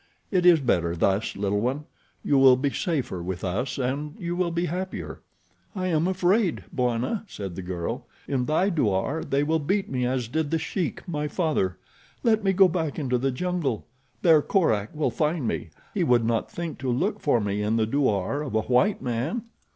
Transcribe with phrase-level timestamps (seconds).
[0.31, 1.85] It is better thus, little one.
[2.23, 5.21] You will be safer with us, and you will be happier."
[5.75, 8.07] "I am afraid, Bwana," said the girl.
[8.27, 11.77] "In thy douar they will beat me as did The Sheik, my father.
[12.23, 13.85] Let me go back into the jungle.
[14.23, 15.69] There Korak will find me.
[15.93, 19.43] He would not think to look for me in the douar of a white man."